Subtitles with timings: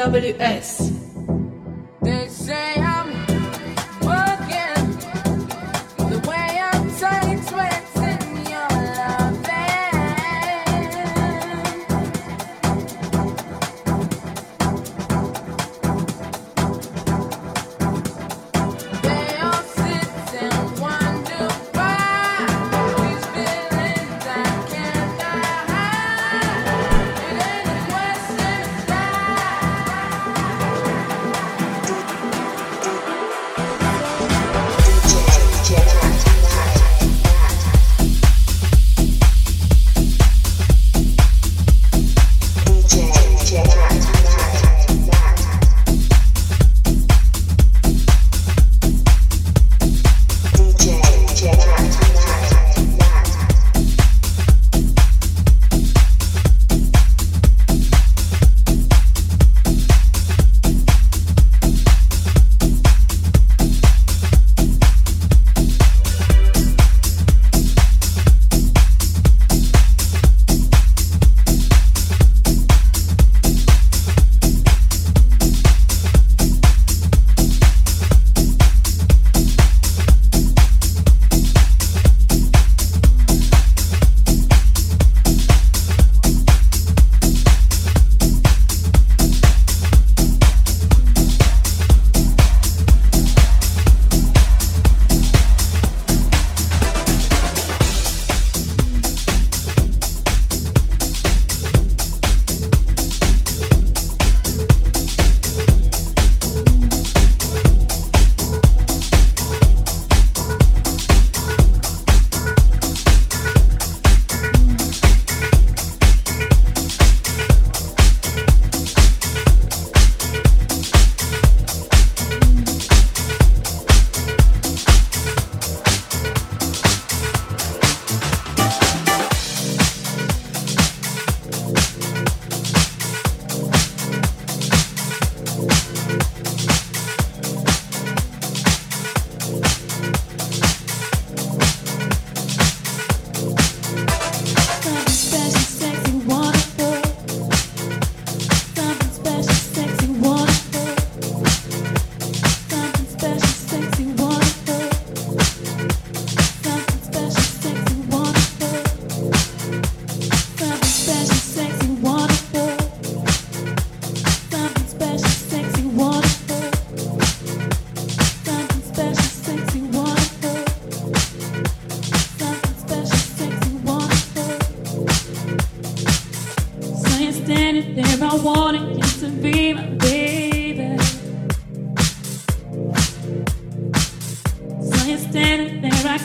[0.00, 0.32] W.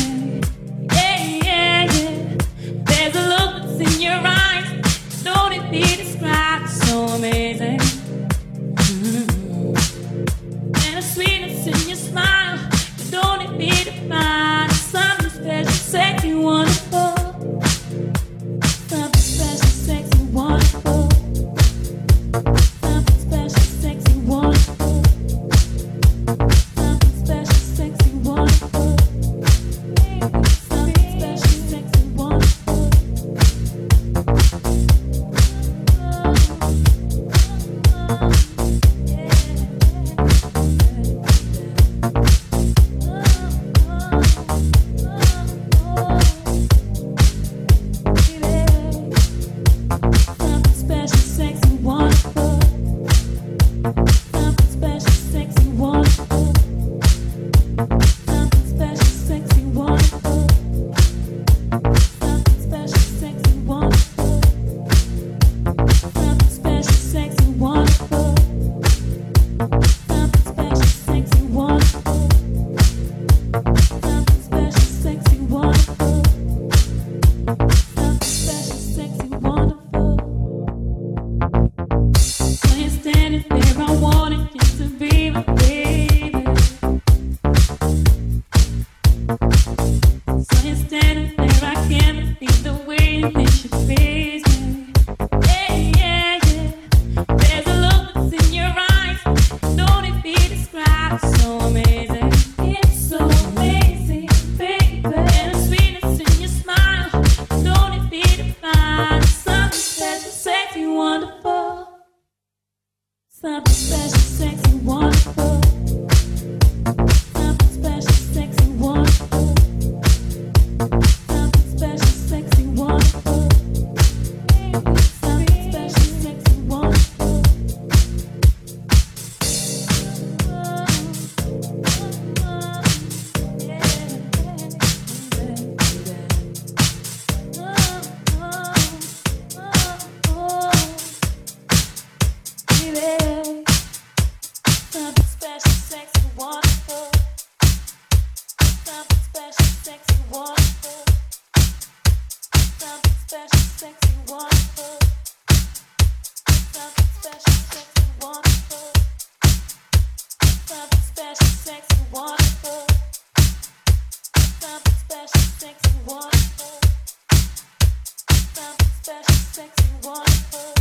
[169.55, 170.73] Sexy, wonderful,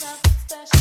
[0.00, 0.75] something special.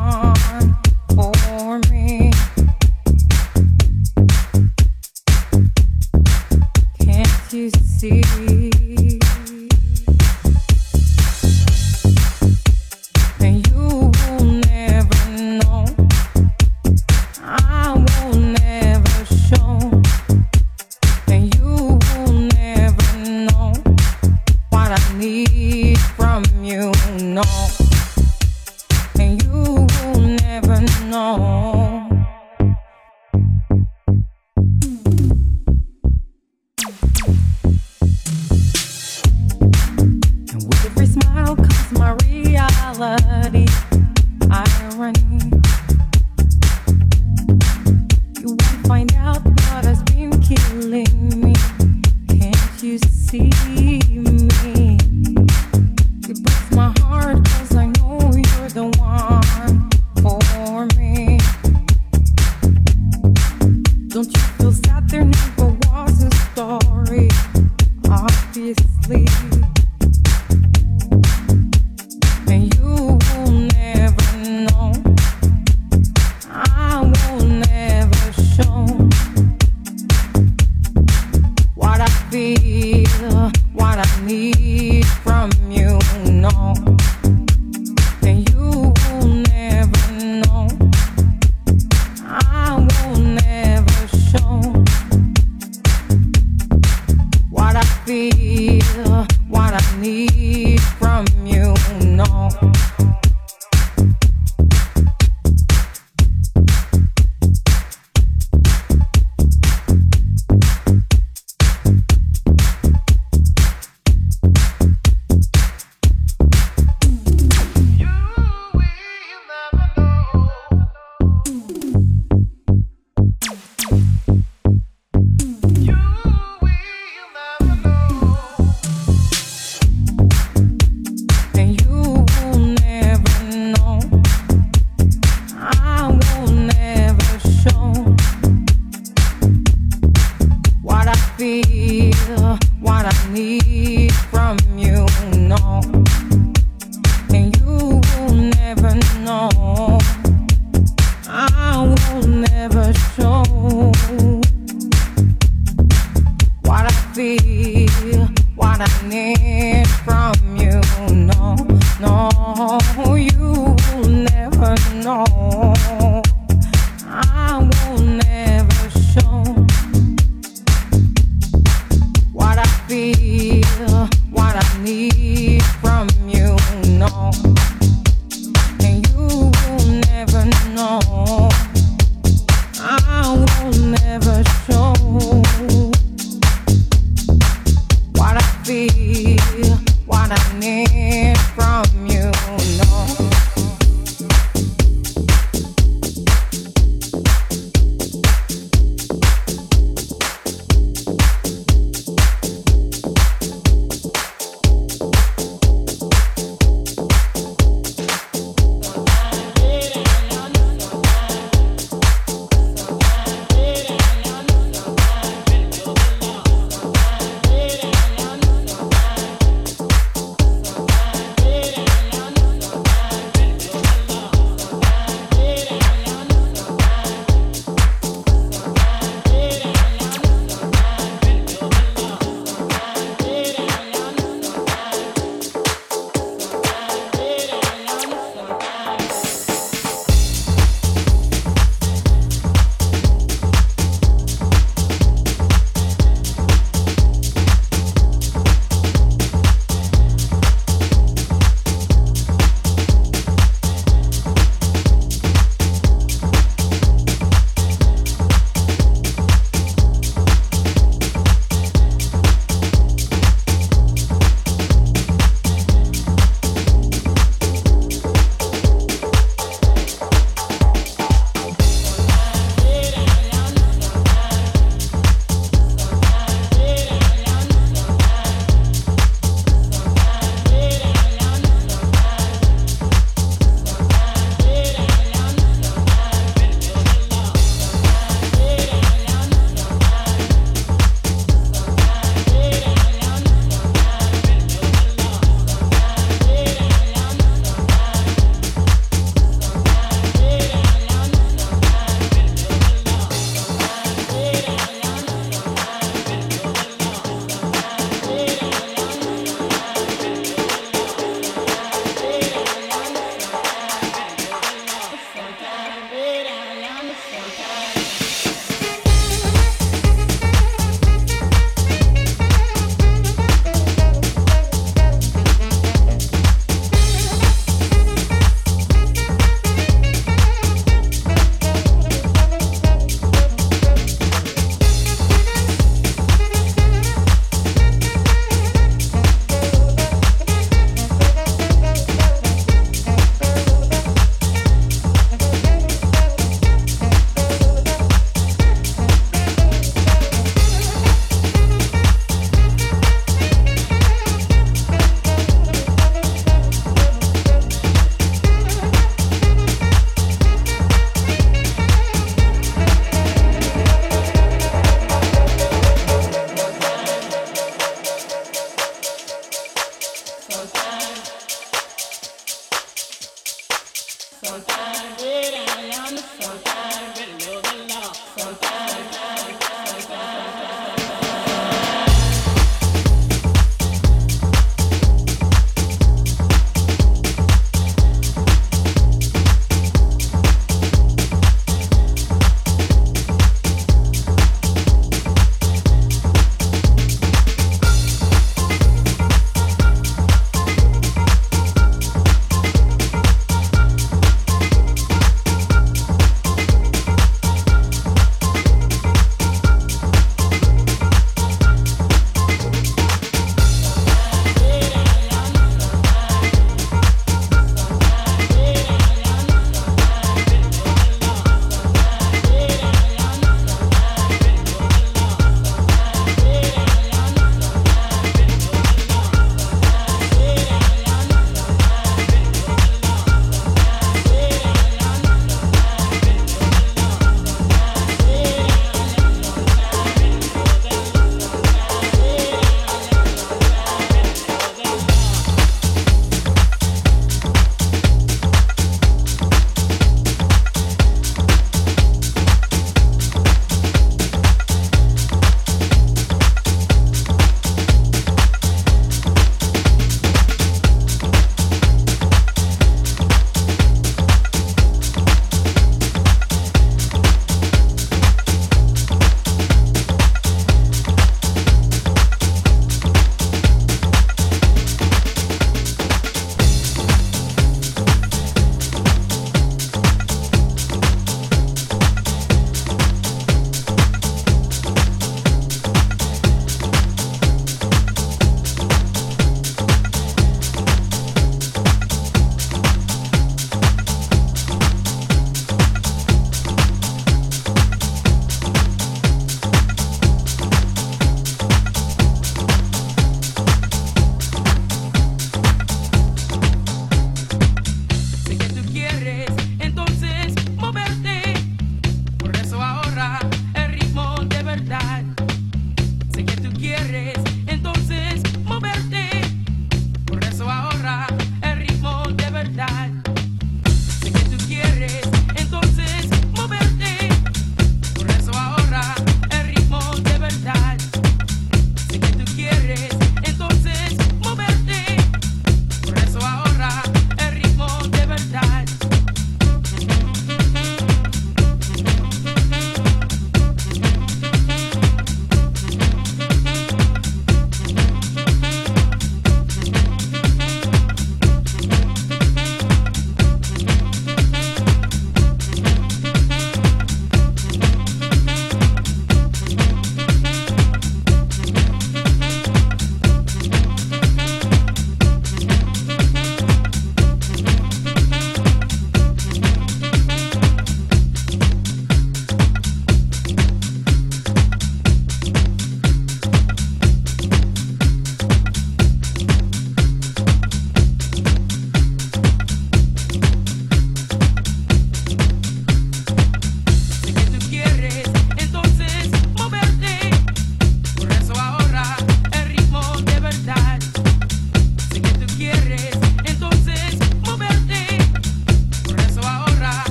[0.00, 0.27] Oh.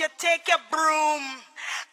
[0.00, 1.22] you take your broom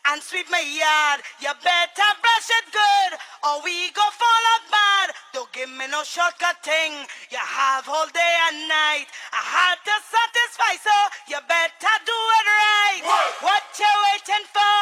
[0.08, 1.20] and sweep my yard?
[1.43, 3.12] You better brush it good
[3.43, 4.88] or we go fall apart.
[5.08, 5.08] bad.
[5.34, 6.93] Don't give me no shortcut thing.
[7.30, 9.08] You have all day and night.
[9.34, 10.95] I had to satisfy, so
[11.32, 13.01] you better do it right.
[13.03, 13.28] What?
[13.51, 14.80] What you waiting for?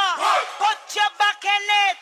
[0.61, 1.95] Put your back in it.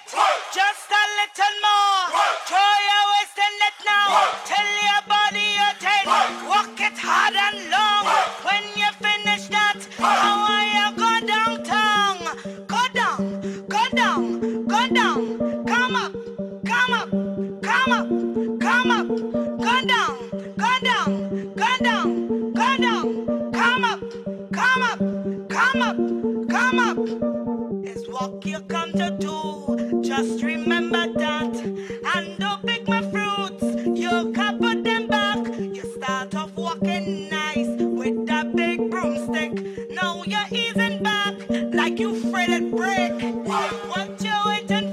[0.52, 2.04] Just a little more.
[2.20, 2.38] Work.
[2.50, 4.08] Throw your waist in it now.
[4.12, 4.36] Work.
[4.52, 6.04] Tell your body you're ten.
[6.52, 7.93] Work it hard and long.
[27.06, 30.02] It's what you come to do.
[30.02, 31.54] Just remember that.
[32.16, 33.64] And don't pick my fruits.
[34.00, 35.46] You can put them back.
[35.60, 39.92] You start off walking nice with that big broomstick.
[39.92, 41.34] Now you're easing back
[41.74, 43.12] like you fretted brick.
[43.46, 44.93] What you waiting